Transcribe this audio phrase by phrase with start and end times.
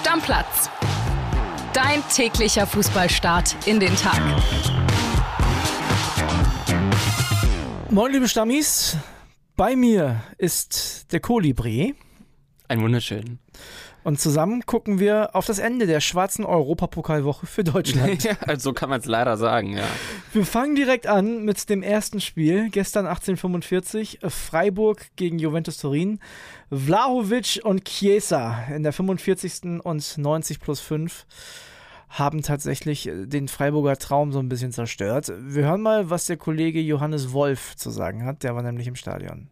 [0.00, 0.70] Stammplatz.
[1.74, 4.18] Dein täglicher Fußballstart in den Tag.
[7.90, 8.96] Moin, liebe Stammis.
[9.56, 11.94] Bei mir ist der Kolibri.
[12.66, 13.40] Ein wunderschön.
[14.02, 18.22] Und zusammen gucken wir auf das Ende der schwarzen Europapokalwoche für Deutschland.
[18.24, 19.84] ja, so kann man es leider sagen, ja.
[20.32, 22.70] Wir fangen direkt an mit dem ersten Spiel.
[22.70, 26.18] Gestern 1845, Freiburg gegen Juventus Turin.
[26.70, 29.82] Vlahovic und Chiesa in der 45.
[29.82, 31.26] und 90 plus 5
[32.08, 35.32] haben tatsächlich den Freiburger Traum so ein bisschen zerstört.
[35.38, 38.42] Wir hören mal, was der Kollege Johannes Wolf zu sagen hat.
[38.42, 39.48] Der war nämlich im Stadion.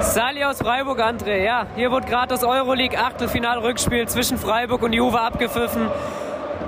[0.00, 1.44] Sali aus Freiburg, André.
[1.44, 5.90] Ja, hier wurde gerade das Euroleague Achtelfinal-Rückspiel zwischen Freiburg und Juve abgepfiffen.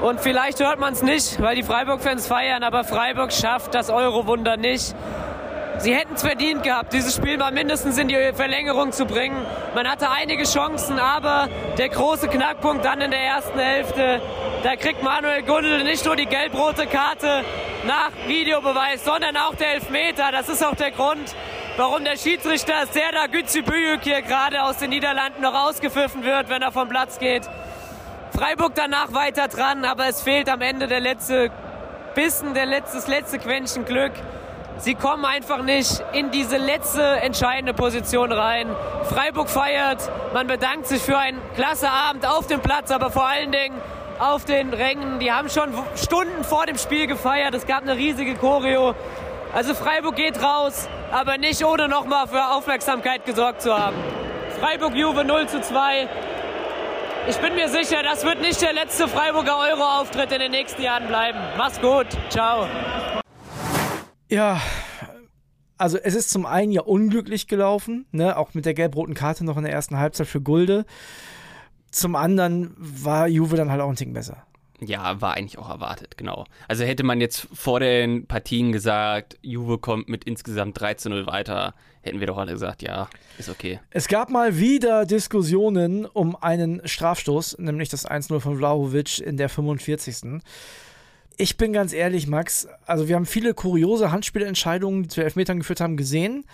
[0.00, 4.56] Und vielleicht hört man es nicht, weil die Freiburg-Fans feiern, aber Freiburg schafft das Euro-Wunder
[4.56, 4.94] nicht.
[5.78, 9.36] Sie hätten es verdient gehabt, dieses Spiel mal mindestens in die Verlängerung zu bringen.
[9.74, 14.20] Man hatte einige Chancen, aber der große Knackpunkt dann in der ersten Hälfte,
[14.62, 17.44] da kriegt Manuel Gundel nicht nur die gelb-rote Karte
[17.86, 20.32] nach Videobeweis, sondern auch der Elfmeter.
[20.32, 21.34] Das ist auch der Grund,
[21.76, 26.72] warum der Schiedsrichter Serdar Gützibüyük hier gerade aus den Niederlanden noch ausgepfiffen wird, wenn er
[26.72, 27.48] vom Platz geht.
[28.36, 31.50] Freiburg danach weiter dran, aber es fehlt am Ende der letzte
[32.14, 34.12] Bissen, der letzte, das letzte Quäntchen Glück.
[34.78, 38.66] Sie kommen einfach nicht in diese letzte entscheidende Position rein.
[39.04, 43.52] Freiburg feiert, man bedankt sich für einen klasse Abend auf dem Platz, aber vor allen
[43.52, 43.76] Dingen
[44.18, 45.18] auf den Rängen.
[45.18, 47.54] Die haben schon Stunden vor dem Spiel gefeiert.
[47.54, 48.94] Es gab eine riesige Choreo.
[49.52, 53.96] Also Freiburg geht raus, aber nicht ohne nochmal für Aufmerksamkeit gesorgt zu haben.
[54.60, 56.08] Freiburg-Juve 0 zu 2.
[57.28, 61.08] Ich bin mir sicher, das wird nicht der letzte Freiburger Euro-Auftritt in den nächsten Jahren
[61.08, 61.38] bleiben.
[61.58, 62.06] Mach's gut.
[62.28, 62.68] Ciao.
[64.28, 64.60] Ja,
[65.76, 68.36] also es ist zum einen ja unglücklich gelaufen, ne?
[68.36, 70.84] auch mit der gelb-roten Karte noch in der ersten Halbzeit für Gulde.
[71.90, 74.44] Zum anderen war Juve dann halt auch ein Ticken besser.
[74.82, 76.46] Ja, war eigentlich auch erwartet, genau.
[76.66, 81.26] Also hätte man jetzt vor den Partien gesagt, Juve kommt mit insgesamt 3 zu 0
[81.26, 83.08] weiter, hätten wir doch alle gesagt, ja,
[83.38, 83.80] ist okay.
[83.90, 89.50] Es gab mal wieder Diskussionen um einen Strafstoß, nämlich das 1-0 von Vlahovic in der
[89.50, 90.40] 45.
[91.36, 95.80] Ich bin ganz ehrlich, Max, also wir haben viele kuriose Handspielentscheidungen, die zu Elfmetern geführt
[95.80, 96.44] haben, gesehen.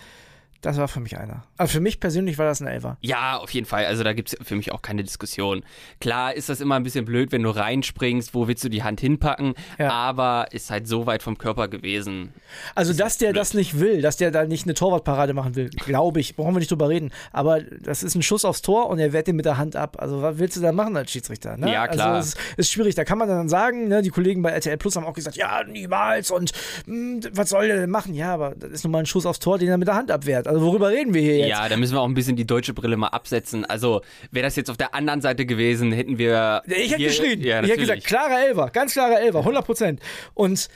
[0.61, 1.43] Das war für mich einer.
[1.57, 2.97] Aber für mich persönlich war das ein Elfer.
[3.01, 3.85] Ja, auf jeden Fall.
[3.85, 5.63] Also da gibt es für mich auch keine Diskussion.
[5.99, 8.99] Klar ist das immer ein bisschen blöd, wenn du reinspringst, wo willst du die Hand
[9.01, 9.91] hinpacken, ja.
[9.91, 12.33] aber ist halt so weit vom Körper gewesen.
[12.75, 13.37] Also, das dass der blöd.
[13.37, 16.59] das nicht will, dass der da nicht eine Torwartparade machen will, glaube ich, brauchen wir
[16.59, 17.11] nicht drüber reden.
[17.31, 19.97] Aber das ist ein Schuss aufs Tor und er wehrt den mit der Hand ab.
[19.99, 21.55] Also was willst du da machen als Schiedsrichter?
[21.55, 21.71] Ne?
[21.71, 22.15] Ja, klar.
[22.15, 22.95] Also es ist, schwierig.
[22.95, 25.63] Da kann man dann sagen, ne, die Kollegen bei RTL Plus haben auch gesagt, ja,
[25.63, 26.51] niemals und
[26.85, 28.13] mh, hm, was soll der denn machen?
[28.13, 30.11] Ja, aber das ist nun mal ein Schuss aufs Tor, den er mit der Hand
[30.11, 30.46] abwehrt.
[30.47, 31.49] Also worüber reden wir hier jetzt?
[31.49, 33.65] Ja, da müssen wir auch ein bisschen die deutsche Brille mal absetzen.
[33.65, 36.63] Also wäre das jetzt auf der anderen Seite gewesen, hätten wir.
[36.65, 37.41] Ich hätte geschrien.
[37.41, 39.99] Ja, ich hätte gesagt, klarer Elfer, ganz klarer Elfer, 100 Prozent.
[40.33, 40.69] Und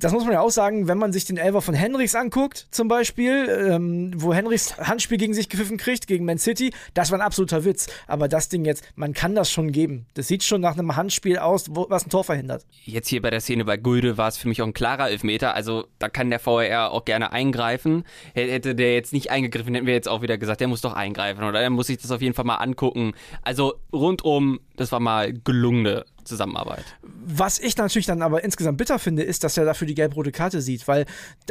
[0.00, 2.88] das muss man ja auch sagen, wenn man sich den Elfer von Henrichs anguckt, zum
[2.88, 7.22] Beispiel, ähm, wo Henrichs Handspiel gegen sich gepfiffen kriegt, gegen Man City, das war ein
[7.22, 7.86] absoluter Witz.
[8.06, 10.06] Aber das Ding jetzt, man kann das schon geben.
[10.14, 12.64] Das sieht schon nach einem Handspiel aus, wo, was ein Tor verhindert.
[12.84, 15.54] Jetzt hier bei der Szene bei Gulde war es für mich auch ein klarer Elfmeter.
[15.54, 18.04] Also da kann der VR auch gerne eingreifen.
[18.32, 21.44] Hätte der jetzt nicht eingegriffen, hätten wir jetzt auch wieder gesagt, der muss doch eingreifen
[21.44, 23.12] oder der muss sich das auf jeden Fall mal angucken.
[23.42, 26.84] Also rundum, das war mal gelungene Zusammenarbeit.
[27.02, 30.62] Was ich natürlich dann aber insgesamt bitter finde, ist, dass er dafür die gelb-rote Karte
[30.62, 31.04] sieht, weil,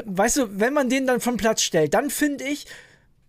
[0.03, 2.65] weißt du, wenn man den dann vom Platz stellt, dann finde ich,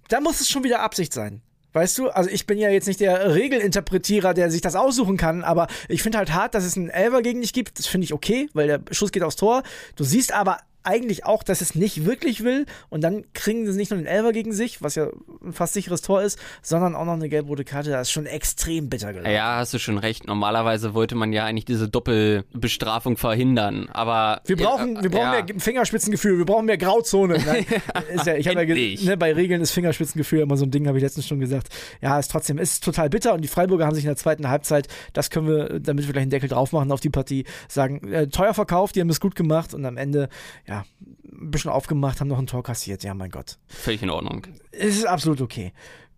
[0.08, 1.42] da muss es schon wieder Absicht sein.
[1.74, 5.44] Weißt du, also ich bin ja jetzt nicht der Regelinterpretierer, der sich das aussuchen kann,
[5.44, 7.78] aber ich finde halt hart, dass es einen Elver gegen dich gibt.
[7.78, 9.62] Das finde ich okay, weil der Schuss geht aufs Tor.
[9.96, 12.66] Du siehst aber eigentlich auch, dass es nicht wirklich will.
[12.88, 15.08] Und dann kriegen sie nicht nur den Elfer gegen sich, was ja
[15.42, 17.90] ein fast sicheres Tor ist, sondern auch noch eine gelb-rote Karte.
[17.90, 19.32] Das ist schon extrem bitter gelaufen.
[19.32, 20.26] Ja, hast du schon recht.
[20.26, 23.88] Normalerweise wollte man ja eigentlich diese Doppelbestrafung verhindern.
[23.92, 25.44] Aber wir brauchen, wir brauchen ja.
[25.44, 27.38] mehr Fingerspitzengefühl, wir brauchen mehr Grauzone.
[28.24, 31.04] ja, ich habe ja ne, bei Regeln ist Fingerspitzengefühl immer so ein Ding, habe ich
[31.04, 31.68] letztens schon gesagt.
[32.00, 33.34] Ja, ist trotzdem ist total bitter.
[33.34, 36.22] Und die Freiburger haben sich in der zweiten Halbzeit, das können wir, damit wir gleich
[36.22, 39.34] einen Deckel drauf machen auf die Partie, sagen, äh, teuer verkauft, die haben es gut
[39.34, 40.28] gemacht und am Ende,
[40.70, 40.84] ja,
[41.24, 43.02] ein bisschen aufgemacht, haben noch ein Tor kassiert.
[43.02, 43.58] Ja, mein Gott.
[43.66, 44.46] Völlig in Ordnung.
[44.70, 45.72] Es ist absolut okay.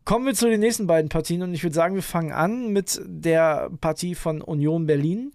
[0.04, 3.00] Kommen wir zu den nächsten beiden Partien und ich würde sagen, wir fangen an mit
[3.04, 5.32] der Partie von Union Berlin.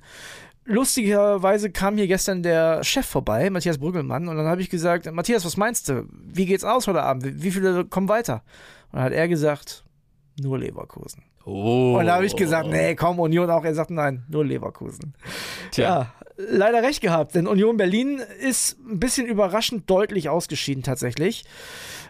[0.65, 5.45] Lustigerweise kam hier gestern der Chef vorbei, Matthias Brüggelmann, und dann habe ich gesagt, Matthias,
[5.45, 6.05] was meinst du?
[6.11, 7.41] Wie geht's aus heute Abend?
[7.41, 8.43] Wie viele kommen weiter?
[8.91, 9.85] Und dann hat er gesagt,
[10.39, 11.23] nur Leverkusen.
[11.45, 11.95] Oh.
[11.97, 13.63] Und da habe ich gesagt, nee, komm, Union auch.
[13.63, 15.13] Er sagt, nein, nur Leverkusen.
[15.71, 15.83] Tja.
[15.83, 21.43] Ja, leider recht gehabt, denn Union Berlin ist ein bisschen überraschend deutlich ausgeschieden tatsächlich.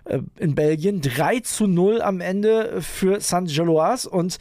[0.05, 3.19] Äh, in Belgien 3 zu 0 am Ende für.
[3.47, 4.37] Gilloise und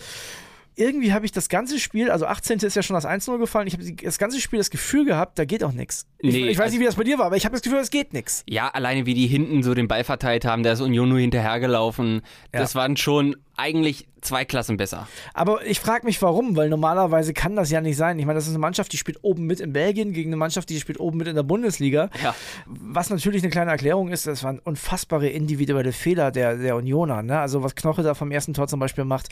[0.77, 2.59] irgendwie habe ich das ganze Spiel, also 18.
[2.59, 5.47] ist ja schon das 1-0 gefallen, ich habe das ganze Spiel das Gefühl gehabt, da
[5.47, 6.07] geht auch nichts.
[6.19, 7.63] Ich, Nee, ich weiß also- nicht, wie das bei dir war, aber ich habe das
[7.63, 8.45] Gefühl, es geht nichts.
[8.47, 12.21] Ja, alleine wie die hinten so den Ball verteilt haben, da ist Union nur hinterhergelaufen.
[12.53, 15.09] Das waren schon eigentlich zwei Klassen besser.
[15.33, 18.19] Aber ich frage mich, warum, weil normalerweise kann das ja nicht sein.
[18.19, 20.69] Ich meine, das ist eine Mannschaft, die spielt oben mit in Belgien gegen eine Mannschaft,
[20.69, 22.11] die spielt oben mit in der Bundesliga.
[22.23, 22.35] Ja.
[22.67, 27.23] Was natürlich eine kleine Erklärung ist, das waren unfassbare individuelle Fehler der, der Unioner.
[27.23, 27.39] Ne?
[27.39, 29.29] Also was Knoche da vom ersten Tor zum Beispiel macht,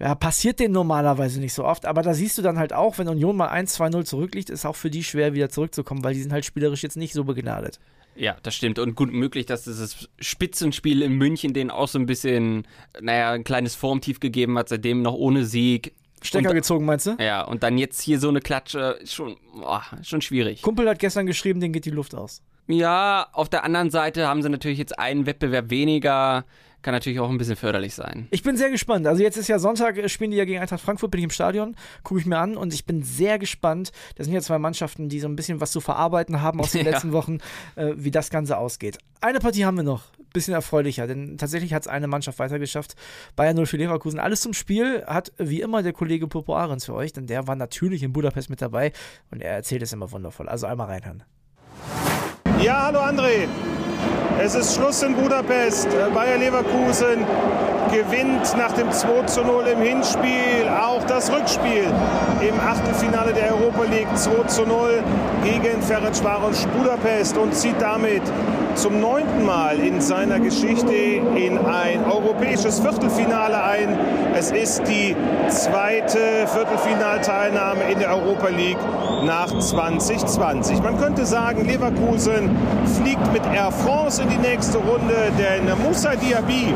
[0.00, 1.86] ja, passiert denen normalerweise nicht so oft.
[1.86, 4.90] Aber da siehst du dann halt auch, wenn Union mal 1-2-0 zurückliegt, ist auch für
[4.90, 7.80] die schwer wieder zurückzukommen, weil die sind halt spielerisch jetzt nicht so begnadet.
[8.14, 8.78] Ja, das stimmt.
[8.78, 12.66] Und gut möglich, dass dieses Spitzenspiel in München denen auch so ein bisschen,
[13.00, 15.94] naja, ein kleines Formtief gegeben hat, seitdem noch ohne Sieg.
[16.20, 17.16] Stecker und, gezogen, meinst du?
[17.20, 20.62] Ja, und dann jetzt hier so eine Klatsche, schon, boah, schon schwierig.
[20.62, 22.42] Kumpel hat gestern geschrieben, denen geht die Luft aus.
[22.66, 26.44] Ja, auf der anderen Seite haben sie natürlich jetzt einen Wettbewerb weniger.
[26.82, 28.28] Kann natürlich auch ein bisschen förderlich sein.
[28.30, 29.06] Ich bin sehr gespannt.
[29.06, 31.30] Also jetzt ist ja Sonntag, äh, spielen die ja gegen Eintracht Frankfurt, bin ich im
[31.30, 33.90] Stadion, gucke ich mir an und ich bin sehr gespannt.
[34.14, 36.78] Das sind ja zwei Mannschaften, die so ein bisschen was zu verarbeiten haben aus den
[36.86, 36.92] Ja.
[36.92, 37.38] letzten Wochen,
[37.74, 38.98] äh, wie das Ganze ausgeht.
[39.20, 42.94] Eine Partie haben wir noch, bisschen erfreulicher, denn tatsächlich hat es eine Mannschaft weitergeschafft.
[43.34, 44.20] Bayern 0 für Leverkusen.
[44.20, 47.56] Alles zum Spiel hat wie immer der Kollege Popo Ahrens für euch, denn der war
[47.56, 48.92] natürlich in Budapest mit dabei
[49.32, 50.48] und er erzählt es immer wundervoll.
[50.48, 51.24] Also einmal reinhören.
[52.60, 53.46] Ja, hallo André.
[54.42, 55.86] Es ist Schluss in Budapest.
[56.12, 57.24] Bayer Leverkusen
[57.92, 61.84] gewinnt nach dem 2 zu 0 im Hinspiel auch das Rückspiel
[62.40, 65.04] im Achtelfinale der Europa League 2 zu 0
[65.44, 68.22] gegen Ferencvaros Budapest und zieht damit
[68.78, 73.98] zum neunten Mal in seiner Geschichte in ein europäisches Viertelfinale ein.
[74.34, 75.16] Es ist die
[75.48, 78.78] zweite Viertelfinalteilnahme in der Europa League
[79.24, 80.80] nach 2020.
[80.80, 82.56] Man könnte sagen, Leverkusen
[83.02, 86.72] fliegt mit Air France in die nächste Runde, denn Moussa Diaby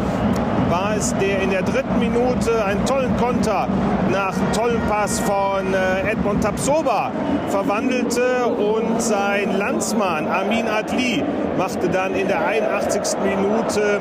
[0.73, 3.69] war es, der in der dritten Minute einen tollen Konter
[4.11, 7.11] nach tollen Pass von äh, Edmond Tapsoba
[7.49, 11.23] verwandelte und sein Landsmann Amin Adli
[11.59, 13.19] machte dann in der 81.
[13.23, 14.01] Minute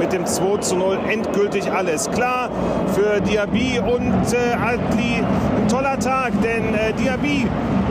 [0.00, 2.50] mit dem 2 zu 0 endgültig alles klar
[2.94, 5.22] für Diaby und äh, Adli.
[5.56, 7.46] Ein toller Tag, denn äh, Diaby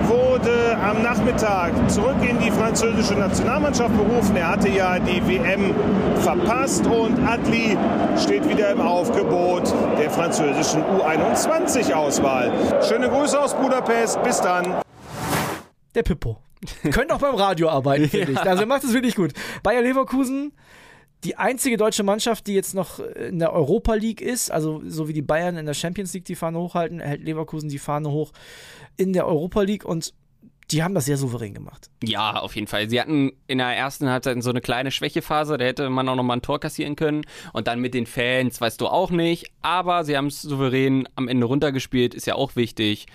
[0.08, 4.36] wurde am Nachmittag zurück in die französische Nationalmannschaft berufen.
[4.36, 5.74] Er hatte ja die WM
[6.22, 7.78] verpasst und Adli
[8.18, 12.52] steht wieder im Aufgebot der französischen U21-Auswahl.
[12.88, 14.22] Schöne Grüße aus Budapest.
[14.24, 14.76] Bis dann.
[15.96, 16.38] Der Pippo.
[16.92, 18.40] Könnte auch beim Radio arbeiten, finde ich.
[18.40, 19.34] Also er macht es wirklich gut.
[19.64, 20.54] Bayer Leverkusen,
[21.24, 25.14] die einzige deutsche Mannschaft, die jetzt noch in der Europa League ist, also so wie
[25.14, 28.32] die Bayern in der Champions League die Fahne hochhalten, hält Leverkusen die Fahne hoch
[28.98, 30.14] in der Europa League und
[30.72, 31.90] die haben das sehr souverän gemacht.
[32.04, 32.90] Ja, auf jeden Fall.
[32.90, 36.38] Sie hatten in der ersten Halbzeit so eine kleine Schwächephase, da hätte man auch nochmal
[36.38, 37.22] ein Tor kassieren können.
[37.54, 39.50] Und dann mit den Fans, weißt du auch nicht.
[39.62, 43.06] Aber sie haben es souverän am Ende runtergespielt, ist ja auch wichtig.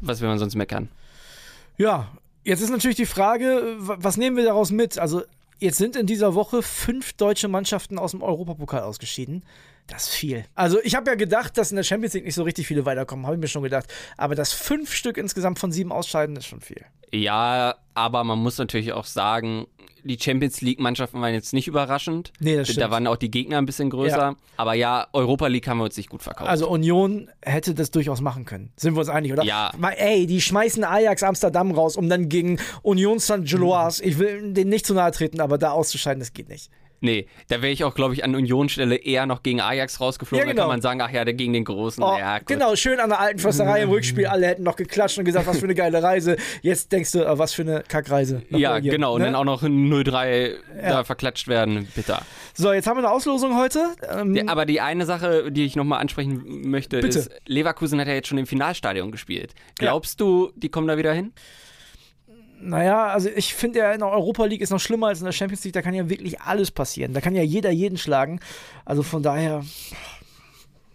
[0.00, 0.88] Was will man sonst meckern?
[1.76, 2.08] Ja,
[2.44, 4.96] jetzt ist natürlich die Frage, wa- was nehmen wir daraus mit?
[4.96, 5.22] Also
[5.60, 9.44] jetzt sind in dieser Woche fünf deutsche Mannschaften aus dem Europapokal ausgeschieden.
[9.90, 10.44] Das ist viel.
[10.54, 13.26] Also ich habe ja gedacht, dass in der Champions League nicht so richtig viele weiterkommen,
[13.26, 13.86] habe ich mir schon gedacht.
[14.16, 16.84] Aber dass fünf Stück insgesamt von sieben ausscheiden, ist schon viel.
[17.12, 19.66] Ja, aber man muss natürlich auch sagen,
[20.04, 22.32] die Champions League-Mannschaften waren jetzt nicht überraschend.
[22.40, 22.90] Nee, das Da stimmt.
[22.90, 24.16] waren auch die Gegner ein bisschen größer.
[24.16, 24.36] Ja.
[24.56, 26.48] Aber ja, Europa League haben wir uns nicht gut verkauft.
[26.48, 28.72] Also Union hätte das durchaus machen können.
[28.76, 29.42] Sind wir uns einig, oder?
[29.42, 29.72] Ja.
[29.76, 33.44] Mal, ey, die schmeißen Ajax Amsterdam raus, um dann gegen Union St.
[33.44, 36.70] Gilloise, ich will denen nicht zu nahe treten, aber da auszuscheiden, das geht nicht.
[37.00, 40.40] Nee, da wäre ich auch, glaube ich, an Unionsstelle eher noch gegen Ajax rausgeflogen.
[40.40, 40.68] Ja, Da kann genau.
[40.68, 42.02] man sagen, ach ja, der gegen den Großen.
[42.02, 44.26] Oh, ja, genau, schön an der alten Försterei im Rückspiel.
[44.26, 46.36] Alle hätten noch geklatscht und gesagt, was für eine geile Reise.
[46.62, 48.42] Jetzt denkst du, äh, was für eine Kackreise.
[48.50, 49.14] Ja, Belgien, genau.
[49.14, 49.26] Und ne?
[49.26, 51.88] dann auch noch in 0-3 da verklatscht werden.
[51.94, 52.22] Bitter.
[52.54, 53.94] So, jetzt haben wir eine Auslosung heute.
[54.10, 57.18] Ähm, Ja, aber die eine Sache, die ich nochmal ansprechen möchte, Bitte.
[57.18, 59.54] ist, Leverkusen hat ja jetzt schon im Finalstadion gespielt.
[59.76, 61.32] Glaubst du, die kommen da wieder hin?
[62.60, 65.32] Naja, also ich finde ja in der Europa League ist noch schlimmer als in der
[65.32, 65.72] Champions League.
[65.72, 67.12] Da kann ja wirklich alles passieren.
[67.12, 68.40] Da kann ja jeder jeden schlagen.
[68.84, 69.64] Also von daher,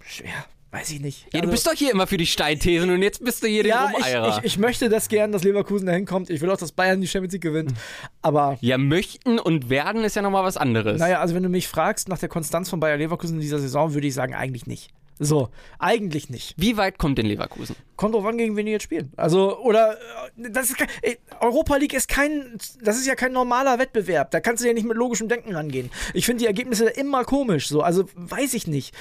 [0.06, 0.46] schwer.
[0.76, 1.28] Weiß ich nicht.
[1.32, 3.66] Ja, also, du bist doch hier immer für die Steinthesen und jetzt bist du hier
[3.66, 4.38] ja, der ich, Rumeirer.
[4.40, 6.30] ich, ich möchte das gern, dass Leverkusen da hinkommt.
[6.30, 7.74] Ich will auch, dass Bayern die Champions League gewinnt.
[8.22, 11.00] Aber ja, möchten und werden ist ja nochmal was anderes.
[11.00, 13.94] naja, also wenn du mich fragst nach der Konstanz von Bayer Leverkusen in dieser Saison,
[13.94, 14.92] würde ich sagen, eigentlich nicht.
[15.18, 16.56] So, eigentlich nicht.
[16.58, 17.76] Wie weit kommt denn Leverkusen?
[17.96, 19.14] Kommt drauf an, gegen wen die jetzt spielen.
[19.16, 23.32] Also, oder, äh, das ist kein, ey, Europa League ist kein, das ist ja kein
[23.32, 24.32] normaler Wettbewerb.
[24.32, 25.90] Da kannst du ja nicht mit logischem Denken rangehen.
[26.14, 27.82] Ich finde die Ergebnisse immer komisch, so.
[27.82, 28.94] Also, weiß ich nicht.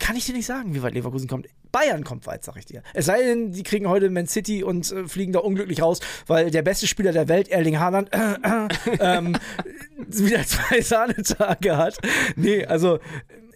[0.00, 1.46] Kann ich dir nicht sagen, wie weit Leverkusen kommt.
[1.70, 2.82] Bayern kommt weit, sag ich dir.
[2.92, 6.50] Es sei denn, die kriegen heute Man City und äh, fliegen da unglücklich raus, weil
[6.50, 9.36] der beste Spieler der Welt, Erling Haaland, äh, äh, ähm,
[10.08, 11.98] wieder zwei Sahnetage hat.
[12.34, 12.98] Nee, also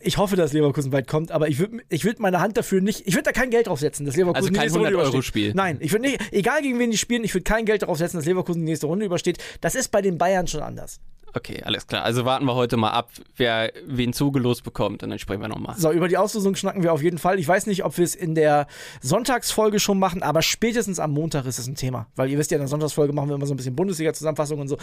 [0.07, 3.07] ich hoffe, dass Leverkusen weit kommt, aber ich würde ich würd meine Hand dafür nicht,
[3.07, 5.43] ich würde da kein Geld drauf setzen, dass Leverkusen Also kein die nächste Runde 100-Euro-Spiel.
[5.43, 5.57] übersteht.
[5.57, 8.17] Nein, ich würde nicht, egal gegen wen die spielen, ich würde kein Geld darauf setzen,
[8.17, 9.39] dass Leverkusen die nächste Runde übersteht.
[9.61, 11.01] Das ist bei den Bayern schon anders.
[11.35, 12.03] Okay, alles klar.
[12.03, 15.77] Also warten wir heute mal ab, wer wen zugelost bekommt und dann sprechen wir nochmal.
[15.77, 17.39] So, über die Auslosung schnacken wir auf jeden Fall.
[17.39, 18.67] Ich weiß nicht, ob wir es in der
[19.03, 22.07] Sonntagsfolge schon machen, aber spätestens am Montag ist es ein Thema.
[22.17, 24.69] Weil ihr wisst ja, in der Sonntagsfolge machen wir immer so ein bisschen Bundesliga-Zusammenfassung und
[24.69, 24.79] so.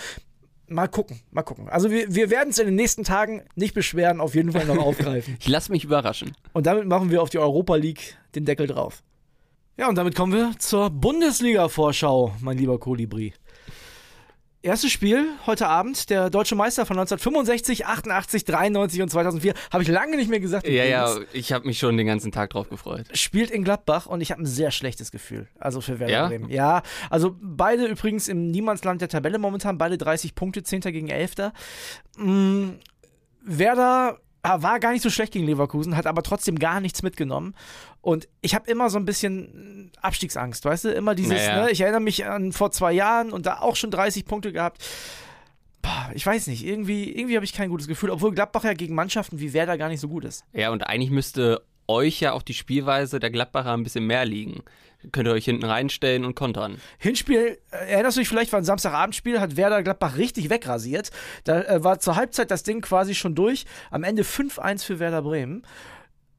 [0.67, 1.69] Mal gucken, mal gucken.
[1.69, 4.77] Also wir, wir werden es in den nächsten Tagen nicht beschweren, auf jeden Fall noch
[4.85, 5.37] aufgreifen.
[5.39, 6.35] Ich lasse mich überraschen.
[6.53, 9.03] Und damit machen wir auf die Europa League den Deckel drauf.
[9.77, 13.33] Ja, und damit kommen wir zur Bundesliga-Vorschau, mein lieber Kolibri.
[14.65, 19.53] Erstes Spiel heute Abend, der deutsche Meister von 1965, 88, 93 und 2004.
[19.73, 20.65] Habe ich lange nicht mehr gesagt.
[20.69, 23.07] Ja, ja, ich habe mich schon den ganzen Tag drauf gefreut.
[23.11, 25.49] Spielt in Gladbach und ich habe ein sehr schlechtes Gefühl.
[25.59, 26.27] Also für Werder Ja?
[26.29, 26.49] Bremen.
[26.49, 30.79] Ja, also beide übrigens im Niemandsland der Tabelle momentan, beide 30 Punkte, 10.
[30.79, 31.51] gegen 11.
[32.15, 32.69] Mm,
[33.41, 37.55] Werder war gar nicht so schlecht gegen Leverkusen, hat aber trotzdem gar nichts mitgenommen.
[38.01, 40.89] Und ich habe immer so ein bisschen Abstiegsangst, weißt du?
[40.91, 41.63] Immer dieses, Naja.
[41.63, 41.71] ne?
[41.71, 44.83] ich erinnere mich an vor zwei Jahren und da auch schon 30 Punkte gehabt.
[45.81, 48.95] Boah, ich weiß nicht, irgendwie, irgendwie habe ich kein gutes Gefühl, obwohl Gladbach ja gegen
[48.95, 50.45] Mannschaften wie Werder gar nicht so gut ist.
[50.53, 54.63] Ja, und eigentlich müsste euch ja auch die Spielweise der Gladbacher ein bisschen mehr liegen.
[55.11, 56.77] Könnt ihr euch hinten reinstellen und kontern.
[56.97, 61.11] Hinspiel, äh, erinnerst du dich vielleicht, war ein Samstagabendspiel, hat Werder Gladbach richtig wegrasiert.
[61.43, 63.65] Da äh, war zur Halbzeit das Ding quasi schon durch.
[63.91, 65.63] Am Ende 5-1 für Werder Bremen.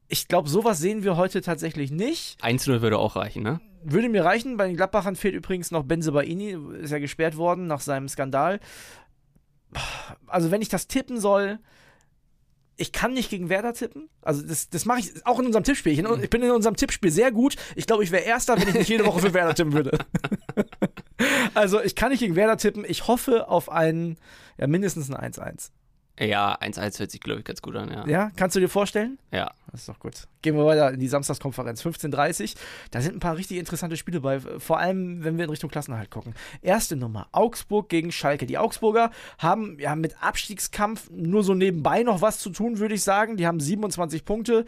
[0.08, 2.42] Ich glaube, sowas sehen wir heute tatsächlich nicht.
[2.42, 3.60] 1-0 würde auch reichen, ne?
[3.82, 4.56] Würde mir reichen.
[4.56, 8.60] Bei den Gladbachern fehlt übrigens noch Benzebaini, ist ja gesperrt worden nach seinem Skandal.
[10.26, 11.58] Also, wenn ich das tippen soll,
[12.76, 14.09] ich kann nicht gegen Werder tippen.
[14.23, 15.93] Also, das, das mache ich auch in unserem Tippspiel.
[15.93, 17.57] Ich, ich bin in unserem Tippspiel sehr gut.
[17.76, 19.99] Ich glaube, ich wäre Erster, wenn ich nicht jede Woche für Werder tippen würde.
[21.54, 22.85] also, ich kann nicht gegen Werder tippen.
[22.87, 24.19] Ich hoffe auf einen,
[24.59, 25.71] ja, mindestens ein 1-1.
[26.18, 28.06] Ja, 1-1 hört sich, glaube ich, ganz gut an, ja.
[28.06, 29.18] Ja, kannst du dir vorstellen?
[29.33, 29.50] Ja.
[29.73, 30.28] Das ist doch gut.
[30.42, 32.54] Gehen wir weiter in die Samstagskonferenz, 15.30
[32.92, 36.11] Da sind ein paar richtig interessante Spiele bei, vor allem wenn wir in Richtung Klassenerhalt
[36.11, 36.35] gucken.
[36.62, 38.47] Erste Nummer, Augsburg gegen Schalke.
[38.47, 43.02] Die Augsburger haben ja mit Abstiegskampf nur so nebenbei noch was zu tun, würde ich
[43.02, 43.37] sagen.
[43.37, 44.64] Die haben 27 Punkte.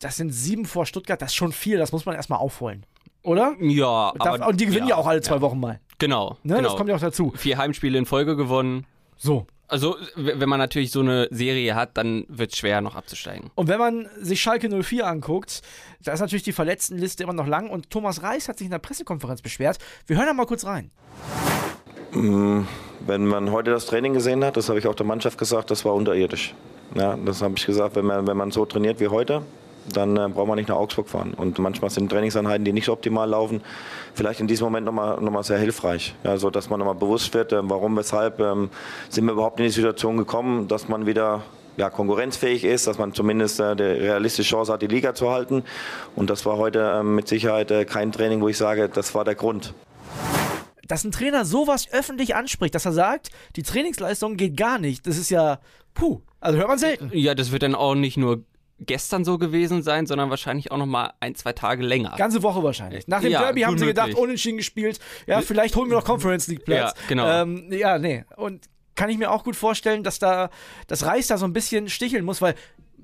[0.00, 2.84] Das sind sieben vor Stuttgart, das ist schon viel, das muss man erstmal aufholen.
[3.22, 3.56] Oder?
[3.60, 5.80] Ja, Darf, aber, und die gewinnen ja, auch alle zwei Wochen mal.
[5.98, 6.56] Genau, Ne?
[6.56, 6.68] genau.
[6.68, 7.32] Das kommt ja auch dazu.
[7.34, 8.86] Vier Heimspiele in Folge gewonnen.
[9.16, 9.46] So.
[9.68, 13.50] Also, wenn man natürlich so eine Serie hat, dann wird es schwer, noch abzusteigen.
[13.54, 15.62] Und wenn man sich Schalke 04 anguckt,
[16.02, 18.78] da ist natürlich die Verletztenliste immer noch lang und Thomas Reis hat sich in der
[18.78, 19.78] Pressekonferenz beschwert.
[20.06, 20.90] Wir hören da mal kurz rein.
[22.12, 25.84] Wenn man heute das Training gesehen hat, das habe ich auch der Mannschaft gesagt, das
[25.84, 26.54] war unterirdisch.
[26.94, 29.42] Ja, das habe ich gesagt, wenn man, wenn man so trainiert wie heute,
[29.92, 31.34] dann äh, braucht man nicht nach Augsburg fahren.
[31.34, 33.62] Und manchmal sind Trainingseinheiten, die nicht so optimal laufen,
[34.14, 36.14] vielleicht in diesem Moment nochmal noch mal sehr hilfreich.
[36.24, 38.70] Ja, so dass man nochmal bewusst wird, äh, warum, weshalb ähm,
[39.08, 41.42] sind wir überhaupt in die Situation gekommen, dass man wieder
[41.76, 45.62] ja, konkurrenzfähig ist, dass man zumindest äh, die realistische Chance hat, die Liga zu halten.
[46.14, 49.24] Und das war heute äh, mit Sicherheit äh, kein Training, wo ich sage, das war
[49.24, 49.74] der Grund.
[50.86, 55.18] Dass ein Trainer sowas öffentlich anspricht, dass er sagt, die Trainingsleistung geht gar nicht, das
[55.18, 55.58] ist ja,
[55.94, 57.10] puh, also hört man selten.
[57.12, 58.44] Ja, das wird dann auch nicht nur
[58.78, 62.14] gestern so gewesen sein, sondern wahrscheinlich auch noch mal ein, zwei Tage länger.
[62.16, 63.08] Ganze Woche wahrscheinlich.
[63.08, 64.22] Nach dem Ja, Derby haben sie gedacht, möglich.
[64.22, 64.98] unentschieden gespielt.
[65.26, 66.92] Ja, vielleicht holen wir noch Conference League Platz.
[66.94, 67.26] Ja, genau.
[67.42, 68.24] Ähm, ja, nee.
[68.36, 70.50] Und kann ich mir auch gut vorstellen, dass da
[70.86, 72.54] das Reis da so ein bisschen sticheln muss, weil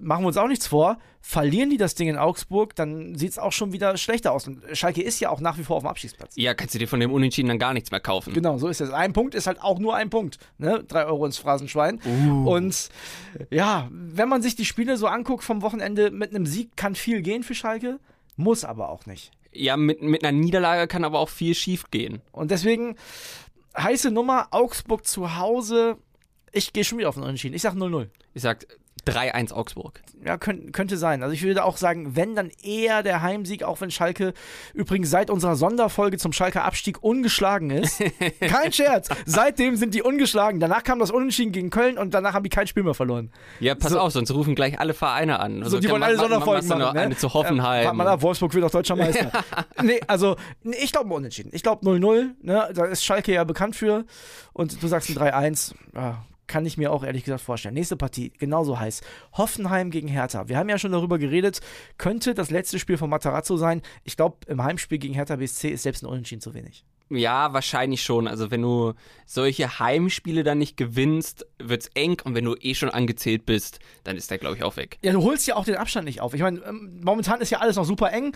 [0.02, 3.38] machen wir uns auch nichts vor, verlieren die das Ding in Augsburg, dann sieht es
[3.38, 4.46] auch schon wieder schlechter aus.
[4.48, 6.34] Und Schalke ist ja auch nach wie vor auf dem Abstiegsplatz.
[6.36, 8.34] Ja, kannst du dir von dem Unentschieden dann gar nichts mehr kaufen.
[8.34, 8.90] Genau, so ist es.
[8.90, 10.38] Ein Punkt ist halt auch nur ein Punkt.
[10.58, 10.84] Ne?
[10.86, 12.00] Drei Euro ins Phrasenschwein.
[12.44, 12.88] Und
[13.50, 17.22] ja, wenn man sich die Spiele so anguckt vom Wochenende, mit einem Sieg kann viel
[17.22, 17.98] gehen für Schalke,
[18.36, 19.30] muss aber auch nicht.
[19.52, 22.20] Ja, mit, mit einer Niederlage kann aber auch viel schief gehen.
[22.32, 22.96] Und deswegen
[23.76, 25.96] heiße Nummer, Augsburg zu Hause.
[26.50, 27.54] Ich gehe schon wieder auf den Unentschieden.
[27.54, 28.08] Ich sage 0-0.
[28.34, 28.66] Ich sag
[29.06, 30.00] 3-1 Augsburg.
[30.24, 31.22] Ja, könnt, könnte sein.
[31.22, 34.32] Also ich würde auch sagen, wenn, dann eher der Heimsieg, auch wenn Schalke
[34.74, 38.00] übrigens seit unserer Sonderfolge zum Schalke Abstieg ungeschlagen ist.
[38.40, 39.08] Kein Scherz.
[39.26, 40.60] Seitdem sind die ungeschlagen.
[40.60, 43.32] Danach kam das Unentschieden gegen Köln und danach haben die kein Spiel mehr verloren.
[43.58, 43.98] Ja, pass So.
[43.98, 45.64] auf, sonst rufen gleich alle Vereine an.
[45.64, 46.80] So, die wollen alle Sonderfolgen machen.
[46.80, 47.00] noch ne?
[47.00, 47.84] Eine zu Hoffenheim.
[47.84, 49.32] warte mal ab, Wolfsburg wird auch deutscher Meister.
[49.82, 51.50] nee, also, nee, ich glaube unentschieden.
[51.52, 52.30] Ich glaube 0-0.
[52.42, 52.70] Ne?
[52.74, 54.04] Da ist Schalke ja bekannt für.
[54.52, 55.74] Und du sagst ein 3-1.
[55.94, 57.74] Ja, kann ich mir auch ehrlich gesagt vorstellen.
[57.74, 59.00] Nächste Partie, genauso heiß.
[59.32, 60.48] Hoffenheim gegen Hertha.
[60.48, 61.60] Wir haben ja schon darüber geredet,
[61.98, 63.82] könnte das letzte Spiel von Matarazzo sein.
[64.04, 66.84] Ich glaube, im Heimspiel gegen Hertha BSC ist selbst ein Unentschieden zu wenig.
[67.18, 68.26] Ja, wahrscheinlich schon.
[68.26, 68.94] Also wenn du
[69.26, 74.16] solche Heimspiele dann nicht gewinnst, wird's eng und wenn du eh schon angezählt bist, dann
[74.16, 74.98] ist der, glaube ich, auch weg.
[75.02, 76.32] Ja, du holst ja auch den Abstand nicht auf.
[76.32, 78.34] Ich meine, ähm, momentan ist ja alles noch super eng.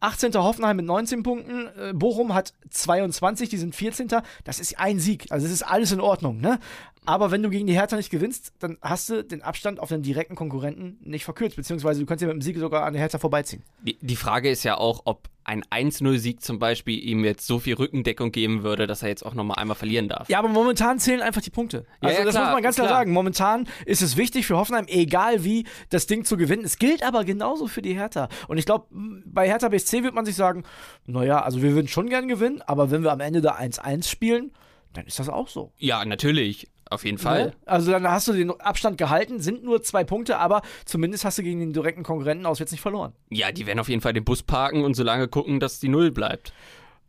[0.00, 0.34] 18.
[0.34, 4.08] Hoffenheim mit 19 Punkten, äh, Bochum hat 22, die sind 14.
[4.44, 6.58] Das ist ein Sieg, also das ist alles in Ordnung, ne?
[7.04, 10.02] Aber wenn du gegen die Hertha nicht gewinnst, dann hast du den Abstand auf den
[10.02, 13.18] direkten Konkurrenten nicht verkürzt, beziehungsweise du kannst ja mit dem Sieg sogar an der Hertha
[13.18, 13.62] vorbeiziehen.
[13.82, 17.74] Die, die Frage ist ja auch, ob ein 1-0-Sieg zum Beispiel ihm jetzt so viel
[17.74, 20.28] Rückendeckung geben würde, dass er jetzt auch nochmal einmal verlieren darf.
[20.28, 21.86] Ja, aber momentan zählen einfach die Punkte.
[22.02, 22.98] Ja, Also ja, das klar, muss man ganz klar, klar.
[22.98, 23.12] sagen.
[23.12, 26.64] Momentan ist es wichtig für Hoffenheim, egal wie, das Ding zu gewinnen.
[26.66, 28.28] Es gilt aber genauso für die Hertha.
[28.48, 30.64] Und ich glaube, bei Hertha BSC wird man sich sagen,
[31.06, 34.52] naja, also wir würden schon gern gewinnen, aber wenn wir am Ende da 1-1 spielen,
[34.92, 35.72] dann ist das auch so.
[35.78, 36.68] Ja, natürlich.
[36.90, 37.46] Auf jeden Fall.
[37.46, 37.52] Ne?
[37.66, 41.42] Also dann hast du den Abstand gehalten, sind nur zwei Punkte, aber zumindest hast du
[41.42, 43.12] gegen den direkten Konkurrenten auswärts nicht verloren.
[43.28, 45.88] Ja, die werden auf jeden Fall den Bus parken und so lange gucken, dass die
[45.88, 46.54] Null bleibt.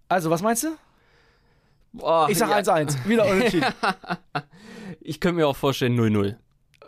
[0.09, 0.69] Also, was meinst du?
[1.93, 3.07] Boah, Ich sag ja, 1-1.
[3.07, 3.67] Wieder unentschieden.
[5.01, 6.35] Ich könnte mir auch vorstellen 0-0.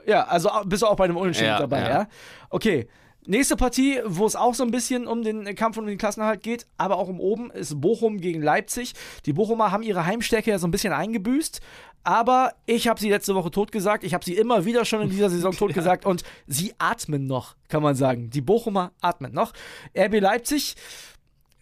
[0.05, 1.89] Ja, also bist du auch bei einem Unentschieden Ja, dabei, ja.
[1.89, 2.07] ja.
[2.49, 2.87] Okay.
[3.27, 6.65] Nächste Partie, wo es auch so ein bisschen um den Kampf um den Klassenerhalt geht,
[6.77, 8.93] aber auch um oben, ist Bochum gegen Leipzig.
[9.27, 11.61] Die Bochumer haben ihre Heimstärke ja so ein bisschen eingebüßt,
[12.03, 14.03] aber ich habe sie letzte Woche totgesagt.
[14.03, 17.83] Ich habe sie immer wieder schon in dieser Saison totgesagt und sie atmen noch, kann
[17.83, 18.31] man sagen.
[18.31, 19.53] Die Bochumer atmen noch.
[19.95, 20.75] RB Leipzig,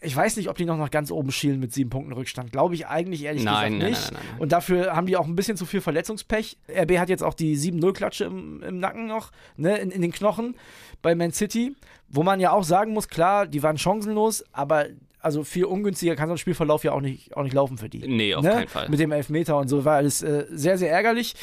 [0.02, 2.52] ich weiß nicht, ob die noch nach ganz oben schielen mit sieben Punkten Rückstand.
[2.52, 4.12] Glaube ich eigentlich ehrlich Nein, gesagt nein, nicht.
[4.12, 4.42] nein, nein, nein.
[4.42, 6.58] Und dafür haben die auch ein bisschen zu viel Verletzungspech.
[6.70, 10.56] RB hat jetzt auch die 7-0-Klatsche im, im Nacken noch, ne, in, in den Knochen
[11.02, 11.76] bei Man City.
[12.08, 14.88] Wo man ja auch sagen muss, klar, die waren chancenlos, aber
[15.20, 18.08] also viel ungünstiger kann so ein Spielverlauf ja auch nicht, auch nicht laufen für die.
[18.08, 18.52] Nee, auf ne?
[18.52, 18.90] keinen Fall.
[18.90, 21.36] Mit dem Elfmeter und so war alles äh, sehr, sehr ärgerlich.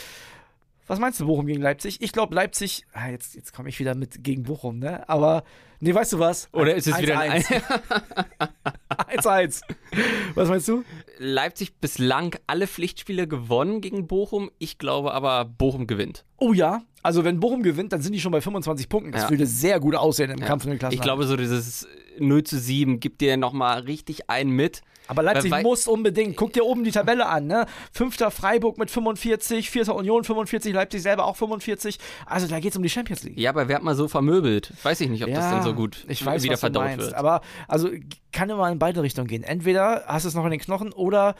[0.87, 2.01] Was meinst du, Bochum gegen Leipzig?
[2.01, 5.09] Ich glaube, Leipzig, ah, jetzt, jetzt komme ich wieder mit gegen Bochum, ne?
[5.09, 5.43] Aber,
[5.81, 6.49] nee, weißt du was?
[6.53, 9.63] Oder ist es wieder ein 1-1.
[10.35, 10.85] Was meinst du?
[11.19, 14.51] Leipzig bislang alle Pflichtspiele gewonnen gegen Bochum.
[14.59, 16.25] Ich glaube aber, Bochum gewinnt.
[16.37, 19.13] Oh ja, also wenn Bochum gewinnt, dann sind die schon bei 25 Punkten.
[19.13, 19.31] Das Ja.
[19.31, 20.95] würde sehr gut aussehen im Kampf um den Klassenerhalt.
[20.95, 21.87] Ich glaube, so dieses
[22.19, 24.83] 0 zu 7 gibt dir nochmal richtig einen mit.
[25.09, 26.37] Aber Leipzig Weil- muss unbedingt.
[26.37, 27.67] Guck dir oben die Tabelle an, ne?
[27.93, 31.99] Fünfter Freiburg mit 45, vierter Union 45, Leipzig selber auch 45.
[32.27, 33.39] Also da geht's um die Champions League.
[33.39, 34.73] Ja, aber wer hat mal so vermöbelt?
[34.83, 37.07] Weiß ich nicht, ob das dann so gut ich weiß, wieder was du verdaut meinst.
[37.07, 37.15] wird.
[37.15, 37.89] Aber also
[38.33, 39.45] kann immer in beide Richtungen gehen.
[39.45, 41.37] Entweder hast du es noch in den Knochen oder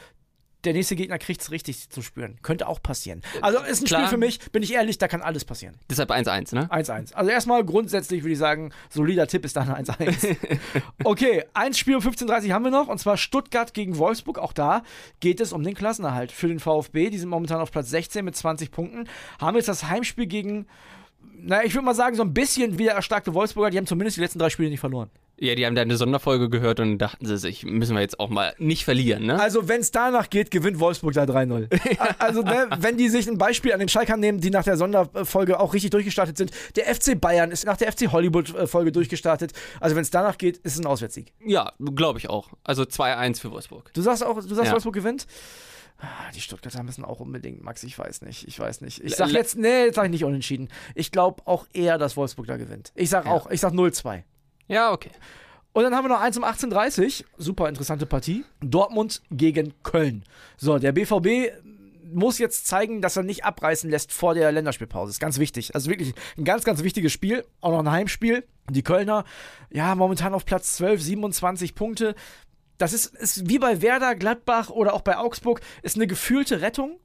[0.63, 2.37] der nächste Gegner kriegt es richtig zu spüren.
[2.41, 3.21] Könnte auch passieren.
[3.41, 4.01] Also ist ein Klar.
[4.01, 5.75] Spiel für mich, bin ich ehrlich, da kann alles passieren.
[5.89, 6.67] Deshalb 1-1, ne?
[6.71, 7.13] 1-1.
[7.13, 10.35] Also erstmal grundsätzlich würde ich sagen, solider Tipp ist dann 1-1.
[11.03, 14.39] okay, ein Spiel um 15.30 Uhr haben wir noch und zwar Stuttgart gegen Wolfsburg.
[14.39, 14.83] Auch da
[15.19, 17.09] geht es um den Klassenerhalt für den VfB.
[17.09, 19.07] Die sind momentan auf Platz 16 mit 20 Punkten.
[19.39, 20.67] Haben jetzt das Heimspiel gegen,
[21.21, 23.69] naja, ich würde mal sagen, so ein bisschen wieder erstarkte Wolfsburger.
[23.69, 25.09] Die haben zumindest die letzten drei Spiele nicht verloren.
[25.39, 28.29] Ja, die haben da eine Sonderfolge gehört und dachten sie sich, müssen wir jetzt auch
[28.29, 29.39] mal nicht verlieren, ne?
[29.39, 31.67] Also, wenn es danach geht, gewinnt Wolfsburg da 3-0.
[32.19, 35.59] also, ne, wenn die sich ein Beispiel an den Schalkern nehmen, die nach der Sonderfolge
[35.59, 36.51] auch richtig durchgestartet sind.
[36.75, 39.53] Der FC Bayern ist nach der FC Hollywood-Folge durchgestartet.
[39.79, 41.33] Also, wenn es danach geht, ist es ein Auswärtssieg.
[41.45, 42.49] Ja, glaube ich auch.
[42.63, 43.91] Also 2-1 für Wolfsburg.
[43.93, 44.71] Du sagst auch, du sagst, Ja.
[44.71, 45.27] Wolfsburg gewinnt?
[45.99, 49.03] Ah, Die Stuttgarter müssen auch unbedingt, Max, ich weiß nicht, ich weiß nicht.
[49.03, 50.69] Ich sag jetzt, nee, jetzt sag ich nicht unentschieden.
[50.95, 52.91] Ich glaube auch eher, dass Wolfsburg da gewinnt.
[52.95, 54.23] Ich sag auch, ich sag 0-2.
[54.67, 55.11] Ja, okay.
[55.73, 58.45] Und dann haben wir noch eins um 18.30 Super interessante Partie.
[58.61, 60.23] Dortmund gegen Köln.
[60.57, 61.51] So, der BVB
[62.11, 65.11] muss jetzt zeigen, dass er nicht abreißen lässt vor der Länderspielpause.
[65.11, 65.75] Ist ganz wichtig.
[65.75, 67.45] Also wirklich ein ganz, ganz wichtiges Spiel.
[67.61, 68.43] Auch noch ein Heimspiel.
[68.69, 69.23] Die Kölner,
[69.69, 72.15] ja, momentan auf Platz 12, 27 Punkte.
[72.77, 76.99] Das ist, ist wie bei Werder, Gladbach oder auch bei Augsburg, ist eine gefühlte Rettung.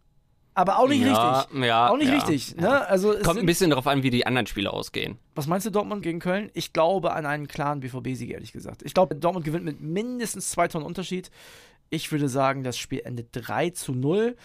[0.55, 1.63] Aber auch nicht Ja, richtig.
[1.65, 2.57] ja, auch nicht ja, richtig.
[2.57, 2.87] Ne?
[2.87, 5.19] Also es Kommt ein bisschen darauf an, wie die anderen Spiele ausgehen.
[5.35, 6.51] was meinst du Dortmund gegen Köln?
[6.53, 8.83] Ich glaube an einen klaren BVB-Sieg, ehrlich gesagt.
[8.83, 11.31] Ich glaube, Dortmund gewinnt mit mindestens zwei Tonnen Unterschied.
[11.89, 14.37] Ich würde sagen, das Spiel endet 3 zu 0.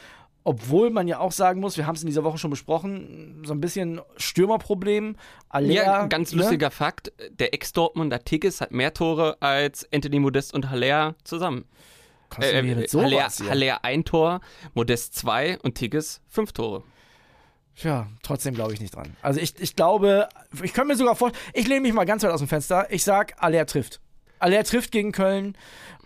[0.43, 3.53] Obwohl man ja auch sagen muss, wir haben es in dieser Woche schon besprochen, so
[3.53, 5.17] ein bisschen Stürmerproblem.
[5.49, 6.37] Alea, ja, ganz ne?
[6.37, 11.65] lustiger Fakt: Der Ex-Dortmunder Tigges hat mehr Tore als Anthony Modest und Haller zusammen.
[12.29, 13.29] Du mir mit Haller?
[13.49, 14.41] Haller ein Tor,
[14.73, 16.83] Modest zwei und Tigges fünf Tore.
[17.75, 19.15] Tja, trotzdem glaube ich nicht dran.
[19.21, 20.29] Also ich, ich glaube,
[20.63, 22.87] ich könnte mir sogar vorstellen, ich lehne mich mal ganz weit aus dem Fenster.
[22.91, 23.99] Ich sag, Alea trifft.
[24.39, 25.55] Alea trifft gegen Köln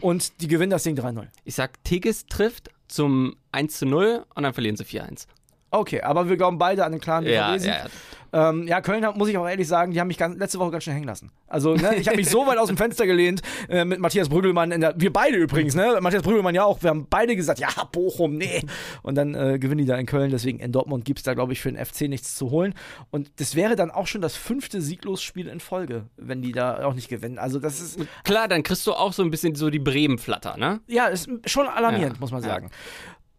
[0.01, 1.27] und die gewinnen das Ding 3-0.
[1.45, 5.27] Ich sag, Tigges trifft zum 1 zu 0 und dann verlieren sie 4-1.
[5.71, 7.69] Okay, aber wir glauben beide an den klaren Ja, Verwesen.
[7.69, 7.85] ja, ja.
[8.33, 10.85] Ähm, ja, Köln, muss ich auch ehrlich sagen, die haben mich ganz, letzte Woche ganz
[10.85, 11.31] schön hängen lassen.
[11.47, 14.71] Also, ne, ich habe mich so weit aus dem Fenster gelehnt äh, mit Matthias Brüggelmann.
[14.71, 15.97] In der, wir beide übrigens, ne?
[15.99, 16.81] Matthias Brüggelmann ja auch.
[16.81, 18.61] Wir haben beide gesagt, ja, Bochum, nee.
[19.01, 20.31] Und dann äh, gewinnen die da in Köln.
[20.31, 22.73] Deswegen in Dortmund gibt es da, glaube ich, für den FC nichts zu holen.
[23.09, 26.93] Und das wäre dann auch schon das fünfte Sieglosspiel in Folge, wenn die da auch
[26.93, 27.37] nicht gewinnen.
[27.37, 30.79] Also, das ist, Klar, dann kriegst du auch so ein bisschen so die Bremen-Flatter, ne?
[30.87, 32.71] ja, ist schon alarmierend, muss man sagen.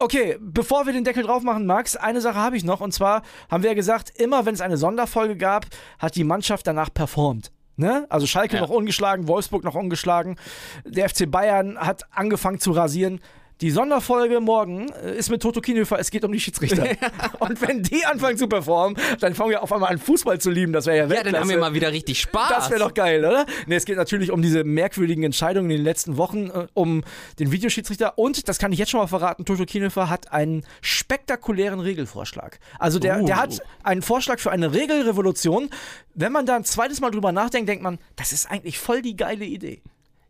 [0.03, 2.81] Okay, bevor wir den Deckel drauf machen, Max, eine Sache habe ich noch.
[2.81, 5.67] Und zwar haben wir ja gesagt, immer wenn es eine Sonderfolge gab,
[6.01, 7.53] hat die Mannschaft danach performt.
[7.77, 8.07] Ne?
[8.11, 8.63] Also Schalke Ja.
[8.63, 10.37] noch ungeschlagen, Wolfsburg noch ungeschlagen.
[10.85, 13.21] Der FC Bayern hat angefangen zu rasieren.
[13.61, 16.85] Die Sonderfolge morgen äh, ist mit Toto Kienhöfer, es geht um die Schiedsrichter.
[17.39, 20.73] Und wenn die anfangen zu performen, dann fangen wir auf einmal an, Fußball zu lieben.
[20.73, 21.33] Das wäre ja Ja, Weltklasse.
[21.33, 22.49] dann haben wir mal wieder richtig Spaß.
[22.49, 23.47] Das wäre doch geil, oder?
[23.67, 27.05] Ne, es geht natürlich um diese merkwürdigen Entscheidungen in den letzten Wochen, äh, um
[27.39, 28.19] den Videoschiedsrichter.
[28.19, 32.59] Und, das kann ich jetzt schon mal verraten, Toto Kienhöfer hat einen spektakulären Regelvorschlag.
[32.81, 33.27] Also der, Uh.
[33.27, 35.71] der hat einen Vorschlag für eine Regelrevolution.
[36.15, 39.15] Wenn man da ein zweites Mal drüber nachdenkt, denkt man, das ist eigentlich voll die
[39.17, 39.83] geile Idee.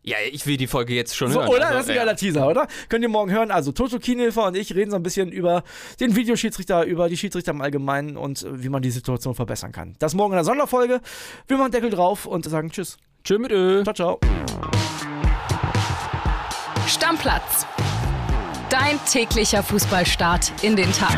[0.05, 1.49] Ja, ich will die Folge jetzt schon So, hören.
[1.49, 1.65] oder?
[1.67, 2.01] Also, das ist ein ja.
[2.03, 2.67] geiler Teaser, oder?
[2.89, 3.51] Könnt ihr morgen hören.
[3.51, 5.63] Also Toto Kienhöfer und ich reden so ein bisschen über
[6.01, 9.95] den Videoschiedsrichter, über die Schiedsrichter im Allgemeinen und äh, wie man die Situation verbessern kann.
[9.99, 10.99] Das morgen in der Sonderfolge.
[11.47, 12.97] Wir machen Deckel drauf und sagen Tschüss.
[13.23, 13.83] Tschö mit Ö.
[13.83, 14.19] Ciao, ciao.
[16.87, 17.65] Stammplatz.
[18.69, 21.15] Dein täglicher Fußballstart in den Tag.